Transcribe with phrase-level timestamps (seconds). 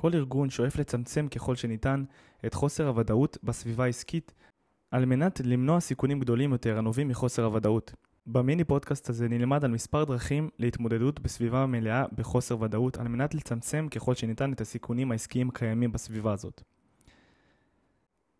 [0.00, 2.04] כל ארגון שואף לצמצם ככל שניתן
[2.46, 4.34] את חוסר הוודאות בסביבה העסקית
[4.90, 7.94] על מנת למנוע סיכונים גדולים יותר הנובעים מחוסר הוודאות.
[8.26, 13.88] במיני פודקאסט הזה נלמד על מספר דרכים להתמודדות בסביבה מלאה בחוסר ודאות על מנת לצמצם
[13.90, 16.62] ככל שניתן את הסיכונים העסקיים הקיימים בסביבה הזאת.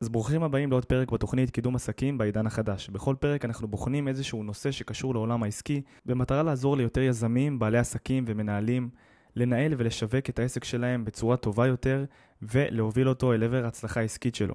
[0.00, 2.88] אז ברוכים הבאים לעוד פרק בתוכנית קידום עסקים בעידן החדש.
[2.88, 8.24] בכל פרק אנחנו בוחנים איזשהו נושא שקשור לעולם העסקי במטרה לעזור ליותר יזמים, בעלי עסקים
[8.26, 8.88] ומנהלים
[9.36, 12.04] לנהל ולשווק את העסק שלהם בצורה טובה יותר
[12.42, 14.54] ולהוביל אותו אל עבר ההצלחה העסקית שלו.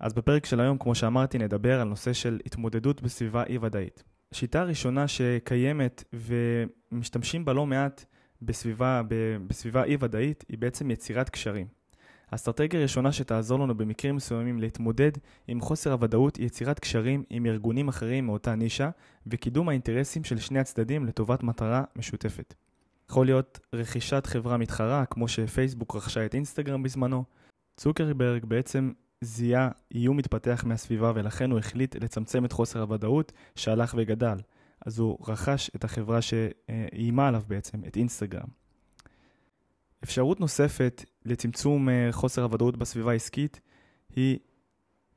[0.00, 4.02] אז בפרק של היום, כמו שאמרתי, נדבר על נושא של התמודדות בסביבה אי-ודאית.
[4.32, 8.04] השיטה הראשונה שקיימת ומשתמשים בה לא מעט
[8.42, 9.02] בסביבה,
[9.46, 11.66] בסביבה אי-ודאית היא בעצם יצירת קשרים.
[12.30, 15.12] האסטרטגיה הראשונה שתעזור לנו במקרים מסוימים להתמודד
[15.48, 18.90] עם חוסר הוודאות היא יצירת קשרים עם ארגונים אחרים מאותה נישה
[19.26, 22.54] וקידום האינטרסים של שני הצדדים לטובת מטרה משותפת.
[23.12, 27.24] יכול להיות רכישת חברה מתחרה, כמו שפייסבוק רכשה את אינסטגרם בזמנו.
[27.76, 34.36] צוקרברג בעצם זיהה איום מתפתח מהסביבה ולכן הוא החליט לצמצם את חוסר הוודאות שהלך וגדל.
[34.86, 38.48] אז הוא רכש את החברה שאיימה עליו בעצם, את אינסטגרם.
[40.04, 43.60] אפשרות נוספת לצמצום אה, חוסר הוודאות בסביבה העסקית
[44.16, 44.38] היא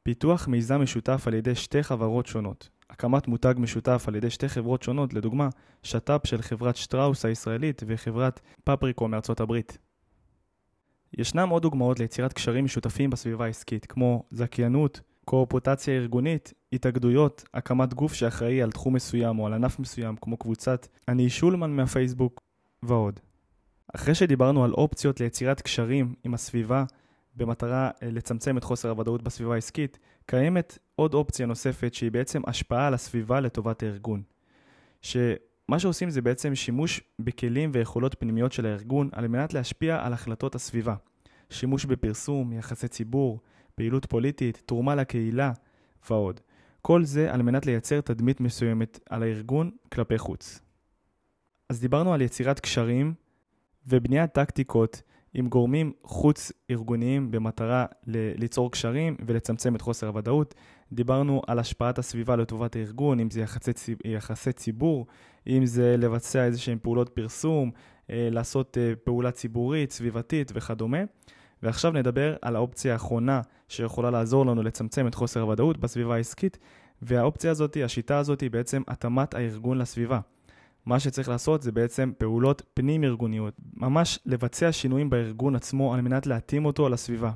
[0.03, 2.69] פיתוח מיזם משותף על ידי שתי חברות שונות.
[2.89, 5.49] הקמת מותג משותף על ידי שתי חברות שונות, לדוגמה,
[5.83, 9.77] שת"פ של חברת שטראוס הישראלית וחברת פפריקו מארצות הברית.
[11.17, 18.13] ישנם עוד דוגמאות ליצירת קשרים משותפים בסביבה העסקית, כמו זכיינות, קואופוטציה ארגונית, התאגדויות, הקמת גוף
[18.13, 22.41] שאחראי על תחום מסוים או על ענף מסוים, כמו קבוצת אני שולמן מהפייסבוק,
[22.83, 23.19] ועוד.
[23.95, 26.83] אחרי שדיברנו על אופציות ליצירת קשרים עם הסביבה
[27.35, 32.87] במטרה אה, לצמצם את חוסר הוודאות בסביבה העסקית, קיימת עוד אופציה נוספת שהיא בעצם השפעה
[32.87, 34.23] על הסביבה לטובת הארגון.
[35.01, 40.55] שמה שעושים זה בעצם שימוש בכלים ויכולות פנימיות של הארגון על מנת להשפיע על החלטות
[40.55, 40.95] הסביבה.
[41.49, 43.39] שימוש בפרסום, יחסי ציבור,
[43.75, 45.51] פעילות פוליטית, תרומה לקהילה
[46.09, 46.39] ועוד.
[46.81, 50.59] כל זה על מנת לייצר תדמית מסוימת על הארגון כלפי חוץ.
[51.69, 53.13] אז דיברנו על יצירת קשרים
[53.87, 55.01] ובניית טקטיקות
[55.37, 60.55] עם גורמים חוץ-ארגוניים במטרה ליצור קשרים ולצמצם את חוסר הוודאות.
[60.91, 63.71] דיברנו על השפעת הסביבה לטובת הארגון, אם זה יחסי,
[64.05, 65.05] יחסי ציבור,
[65.47, 67.71] אם זה לבצע איזה שהן פעולות פרסום,
[68.09, 70.97] אה, לעשות אה, פעולה ציבורית, סביבתית וכדומה.
[71.63, 76.57] ועכשיו נדבר על האופציה האחרונה שיכולה לעזור לנו לצמצם את חוסר הוודאות בסביבה העסקית,
[77.01, 80.19] והאופציה הזאת, השיטה הזאת היא בעצם התאמת הארגון לסביבה.
[80.85, 83.53] מה שצריך לעשות זה בעצם פעולות פנים-ארגוניות.
[83.73, 87.31] ממש לבצע שינויים בארגון עצמו על מנת להתאים אותו לסביבה.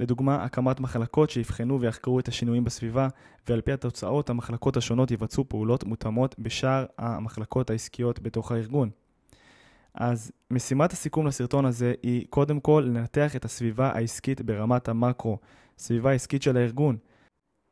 [0.00, 3.08] לדוגמה, הקמת מחלקות שיבחנו ויחקרו את השינויים בסביבה,
[3.48, 8.90] ועל פי התוצאות המחלקות השונות יבצעו פעולות מותאמות בשאר המחלקות העסקיות בתוך הארגון.
[9.94, 15.38] אז משימת הסיכום לסרטון הזה היא קודם כל לנתח את הסביבה העסקית ברמת המקרו,
[15.78, 16.96] סביבה עסקית של הארגון.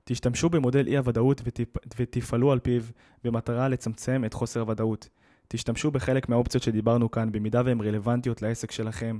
[0.05, 1.77] תשתמשו במודל אי הוודאות ותפ...
[1.99, 2.83] ותפעלו על פיו
[3.25, 5.09] במטרה לצמצם את חוסר הוודאות.
[5.49, 9.19] תשתמשו בחלק מהאופציות שדיברנו כאן במידה והן רלוונטיות לעסק שלכם,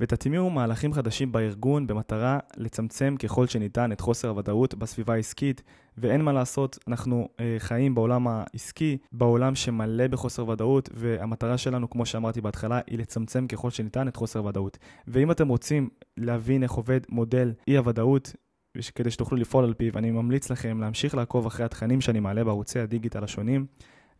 [0.00, 5.62] ותטמיעו מהלכים חדשים בארגון במטרה לצמצם ככל שניתן את חוסר הוודאות בסביבה העסקית,
[5.98, 12.06] ואין מה לעשות, אנחנו אה, חיים בעולם העסקי, בעולם שמלא בחוסר ודאות, והמטרה שלנו, כמו
[12.06, 14.78] שאמרתי בהתחלה, היא לצמצם ככל שניתן את חוסר הוודאות.
[15.06, 18.32] ואם אתם רוצים להבין איך עובד מודל אי הוודאות,
[18.94, 22.78] כדי שתוכלו לפעול על פיו, אני ממליץ לכם להמשיך לעקוב אחרי התכנים שאני מעלה בערוצי
[22.78, 23.66] הדיגיטל השונים,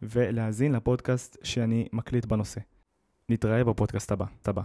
[0.03, 2.61] ולהאזין לפודקאסט שאני מקליט בנושא.
[3.29, 4.25] נתראה בפודקאסט הבא.
[4.43, 4.63] תודה.